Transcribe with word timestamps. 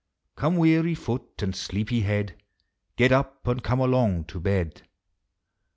Come, 0.35 0.57
weary 0.57 0.95
foot, 0.95 1.43
and 1.43 1.55
sleepy 1.55 1.99
head, 2.01 2.35
Get 2.95 3.11
up, 3.11 3.45
and 3.47 3.63
come 3.63 3.79
along 3.79 4.23
to 4.33 4.39
bed." 4.39 4.81